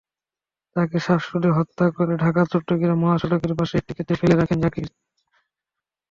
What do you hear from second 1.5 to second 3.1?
হত্যা করে ঢাকা-চট্টগ্রাম